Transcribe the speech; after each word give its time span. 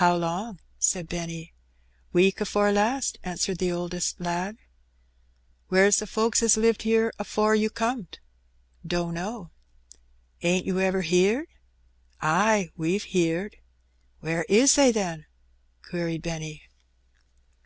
How 0.00 0.16
long?" 0.16 0.58
said 0.78 1.06
Benny. 1.06 1.52
"Week 2.10 2.40
afore 2.40 2.72
last," 2.72 3.18
answered 3.22 3.58
the 3.58 3.70
oldest 3.70 4.18
lad. 4.18 4.56
"Where's 5.68 5.98
the 5.98 6.06
folks 6.06 6.42
as 6.42 6.56
lived 6.56 6.86
'ere 6.86 7.12
afore 7.18 7.54
you 7.54 7.68
comed?"" 7.68 8.18
Dunno." 8.86 9.50
"Ain't 10.40 10.64
you 10.64 10.80
ever 10.80 11.02
heerd?" 11.02 11.48
"Ay, 12.22 12.70
we've 12.74 13.04
heerd." 13.04 13.56
"Where 14.20 14.46
is 14.48 14.76
they, 14.76 14.92
then?" 14.92 15.26
queried 15.82 16.22
Benny. 16.22 16.62